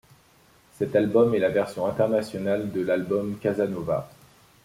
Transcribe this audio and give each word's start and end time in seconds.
Cet 0.79 0.95
album 0.95 1.35
est 1.35 1.39
la 1.39 1.49
version 1.51 1.85
internationale 1.85 2.71
de 2.71 2.81
l'album 2.81 3.37
Casanova. 3.37 4.09